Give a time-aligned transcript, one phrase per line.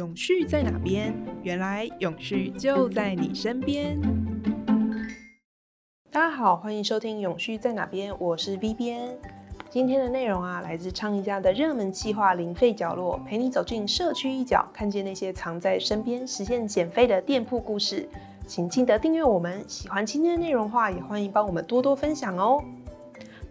[0.00, 1.14] 永续在哪边？
[1.42, 4.00] 原来永续就在你身边。
[6.10, 9.14] 大家好，欢迎收听《永续在哪边》，我是 V 边。
[9.68, 18.08] 今天的内容啊，来自倡议家的热门计划“零废角落”，陪你走进社区一角，看见那些藏在身边、实现减肥的店铺故事。
[18.46, 22.64] 请记得订阅我们，喜欢今天的内容的话，也欢迎帮我们多多分享哦。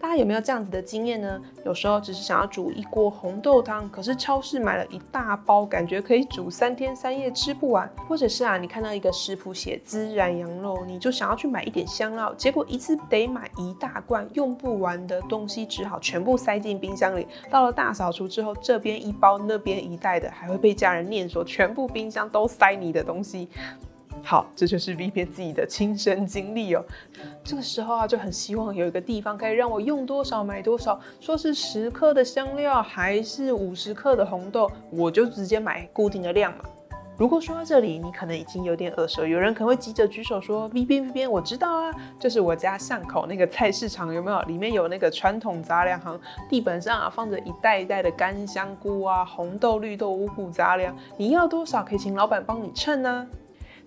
[0.00, 1.40] 大家有没有这样子的经验呢？
[1.64, 7.90] 有时候只是想要煮一锅红豆汤，可是超市买了一大包，感觉可以煮三天三夜吃不完。
[8.08, 17.26] 或者是啊，你看到一个食谱写孜然羊肉，你就想要去买一点香料，结果一次得买一大罐，用不完的东西只好全部塞进冰箱里。
[17.50, 23.48] 到了大扫除之后，这边一包，那边一袋的，还会被家人念说全部冰箱都塞你的东西。
[24.22, 26.84] 好，这就是 V 片自己的亲身经历哦。
[27.42, 36.64] 这个时候啊，就很希望有一个地方可以让我用多少买多少，说是十克的香料还是五十克的红豆，我就直接买固定的量嘛。
[37.16, 44.40] 如果说到这里，你可能已经有点耳熟，有人可能会急着举手说：“V 边 V 边，我知道啊，就是我家巷口那个菜市场有没有？
[44.42, 53.26] 里面有那个传统杂粮行，地板上啊放着一袋一袋的干香菇啊、红豆、绿豆、五谷杂粮，你要多少可以请老板帮你称呢？”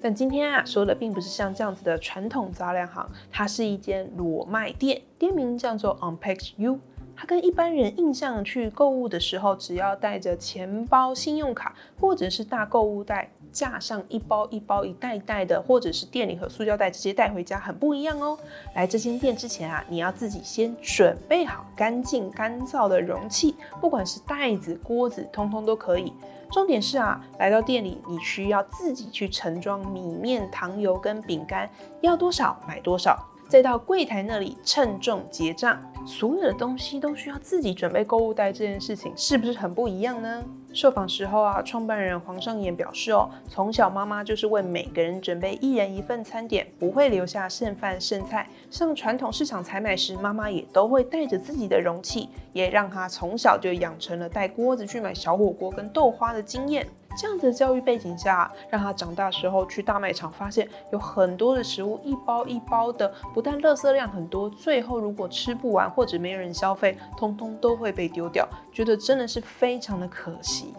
[0.01, 6.79] 但今天啊，说的并不是像这样子的传统杂粮行，它是一间裸卖店，店名叫做 Unpacked You。
[7.15, 18.35] 它跟一般人印象去购物的时候，只要带着钱包、信用卡或者是大购物袋，架上一包一包、一袋一袋的，或者是店里和塑胶袋直接带回家，很不一样哦。
[18.73, 26.11] 来这间店之前啊，你要自己先准备好干净干燥的容器，不管是袋子、锅子，通通都可以。
[26.51, 31.69] 重点是啊，来到店里，你需要自己去盛装米面、糖油跟饼干，
[32.01, 35.79] 要多少买多少，再到柜台那里称重结账。
[36.05, 40.43] 所有的东西都需要自己准备购物袋，这件事情是不是很不一样呢？
[40.73, 48.47] 受访时候啊，创办人黄尚言表示哦，从小妈妈就是为每个人准备一人一份餐点，不会留下剩饭剩菜。
[48.69, 56.87] 上传统市场采买时，妈妈也都会带着自己的容器，也让他从小就养成了带锅子去买小火锅跟豆花的经验。
[57.17, 70.73] 这样子的教育背景下，让他长大时候去大卖场，发现有很多的食物一包一包的，不但垃圾量很多，最后如果吃不完或者没人消费，通通都会被丢掉，觉得真的是非常的可惜。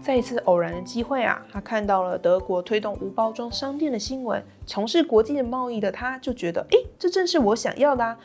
[0.00, 4.42] 在一次偶然的机会啊，他看到了德国推动无包装商店的新闻。
[4.64, 8.16] 从事国际的贸易的他，就觉得，哎，这正是我想要的啊。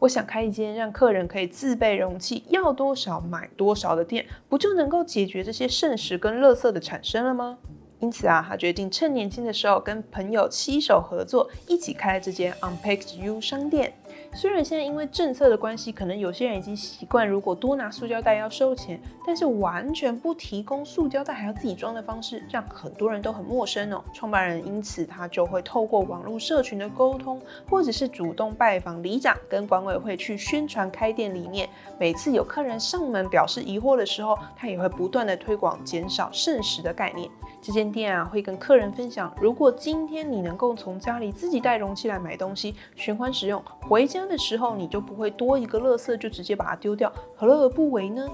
[0.00, 7.58] 我想开一间让客人可以自备容器，要多少买多少的店，不就能够解决这些剩食跟垃圾的产生了吗？
[8.00, 13.94] 因此啊，他决定趁年轻的时候跟朋友七手合作，一起开了这间 Unpacked You 商店。
[14.36, 24.02] 虽然现在因为政策的关系，可能有些人已经习惯，如果多拿塑胶袋要收钱，但是完全不提供塑胶袋还要自己装的方式，让很多人都很陌生哦。
[24.12, 27.40] 创办人因此他就会透过网络社群的沟通，
[27.70, 31.68] 或者是主动拜访里长跟管委会去宣传开店理念。
[31.96, 37.30] 每次有客人上门表示疑惑的时候，他也会不断的推广减少剩食的概念。
[37.62, 48.28] 这间店啊，会跟客人分享，如果今天你能够从家里自己带容器来买东西，循环使用，回家的时候你就不会多一个垃圾就直接把它丢掉，何乐而不为呢？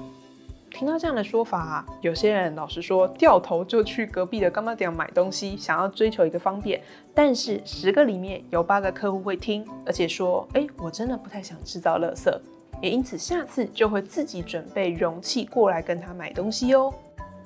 [0.70, 6.80] 听到这样的说法，有些人老实说，掉头就去隔壁的干妈店买东西，想要追求一个方便。
[7.12, 12.32] 但是十个里面有八个客户会听，而且说，哎，我真的不太想制造垃圾，
[12.80, 16.94] 也因此下次就会自己准备容器过来跟他买东西哦。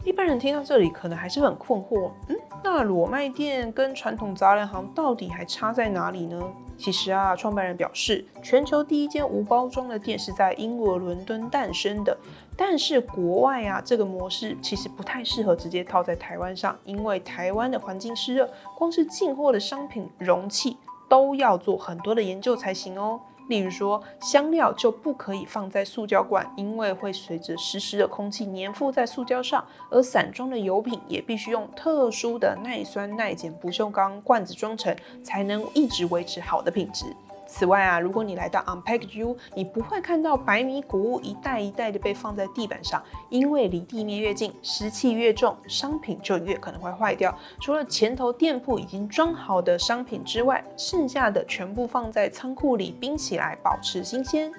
[0.04, 2.10] 一般人听到这里，可能还是很困惑。
[2.28, 6.42] 嗯，那裸卖店跟传统杂粮行到底还差在哪里呢？
[6.78, 12.16] 其实啊，创办人表示，全球第一间无包装的店是在英国伦敦诞生的。
[12.56, 18.48] 但是国外啊，这个模式其实不太适合直接套在台湾上，因为台湾的环境湿热，
[18.78, 23.20] 光是进货的商品容器都要做很多的研究才行哦。
[23.48, 37.04] 例如说，香料就不可以放在塑胶罐，因为会随着湿湿的空气粘附在塑胶上；而散装的油品也必须用特殊的耐酸耐碱不锈钢罐子装成，才能一直维持好的品质。
[37.46, 47.36] 此外啊，如果你来到 Unpacked You，你不会看到白米谷物一袋一袋的被放在地板上，因为离地面越近，湿气越重，商品就越可能会坏掉。
[47.60, 54.52] 除了前头店铺已经装好的商品之外，剩下的全部放在仓库里冰起来，保持新鲜。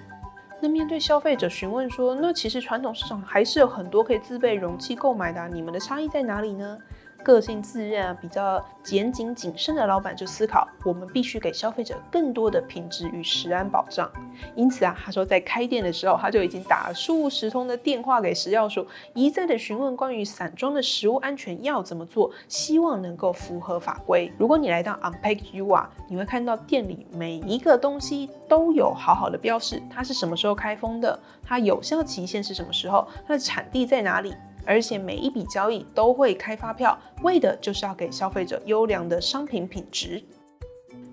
[0.62, 6.78] 那面对消费者询问说，那其实传统市场还是有很多可以自备容器购买的，你们的差异在哪里呢？
[7.26, 14.08] 个性自认啊比较严谨谨慎的老板就思考，我们必须给消费者更多的品质与食安保障。
[14.54, 18.86] 因此啊，他说在开店的时候，他就已经打了数十通的电话给食药署，
[19.16, 24.32] 一再的询问关于散装的食物安全要怎么做，希望能够符合法规。
[24.38, 34.36] 如果你来到 Unpack You 啊，你会看到店里每一个东西都有好好的标示，它是什么时候开封的，它有效期限是什么时候，它的产地在哪里。
[34.66, 40.24] 而且每一笔交易都会开发票，为的就是要给消费者优良的商品品质。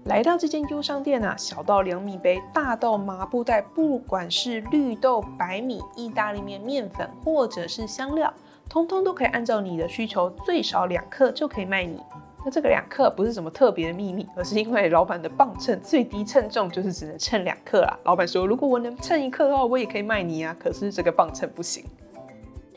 [0.06, 8.34] 来到这间优商店啊，小到两米杯，大到麻布袋，不管是绿豆、白米、意大利面、面粉，或者是香料，
[8.68, 12.00] 通通都可以按照你的需求，最少两克就可以卖你。
[12.44, 17.96] 那这个两克不是什么特别的秘密，而是因为老板的磅秤最低称重就是只能称两克啦。
[18.02, 20.56] 老板说，如果我能称一克的话，我也可以卖你啊。
[20.58, 21.84] 可是这个磅秤不行。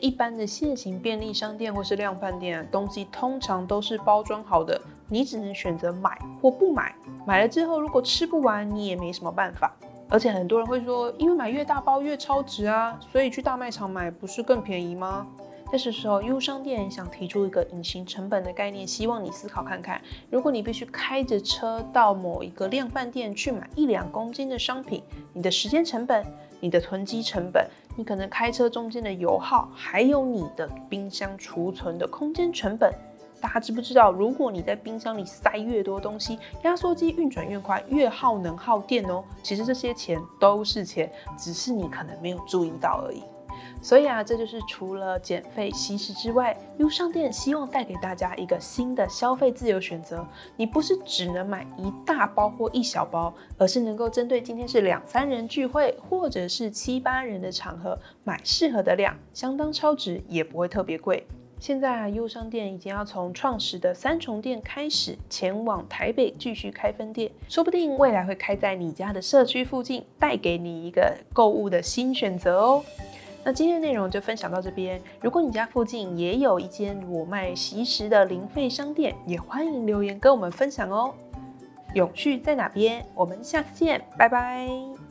[0.00, 6.94] 一般的现行便利商店或是量贩店，东西通常都是包装好的，你只能选择买或不买。
[7.26, 9.74] 买了之后，如果吃不完，你也没什么办法。
[10.08, 15.26] 而且很多人会说，因为买越大包越超值啊，所以去大卖场买不是更便宜吗？
[15.72, 25.02] 这时候优商店想提出一个隐形成本的概念，希望你思考看看：如果你必须开着车到某一个量贩店去买一两公斤的商品，
[25.32, 26.24] 你的时间成本、
[26.60, 27.68] 你的囤积成本。
[27.98, 32.92] 你可能开车中间的油耗，还有你的冰箱储存的空间成本，
[33.40, 34.12] 大家知不知道？
[34.12, 39.24] 如果你在冰箱里塞越多东西，压缩机运转越快，越耗能耗电哦。
[39.42, 43.22] 其实这些钱都是钱，只是你可能没有注意到而已。
[43.82, 50.26] 所以啊，这就是除了减肥吸食之外，优商店希望带给大家一个新的消费自由选择。
[50.56, 61.24] 你不是只能买一大包或一小包，而是能够针对今天是两三人聚会，或者是七八人的场合，买适合的量，相当超值，也不会特别贵。
[61.58, 72.84] 现在啊，优商店已经要从创始的三重店开始，前往台北继续开分店，说不定未来会开在你家的社区附近，带给你一个购物的新选择哦。
[73.46, 75.00] 那今天的内容就分享到这边。
[75.20, 81.14] 如果你家附近也有一间我卖习食的零费商店，也欢迎留言跟我们分享哦。
[81.94, 83.06] 永续在哪边？
[83.14, 85.05] 我们下次见，拜拜。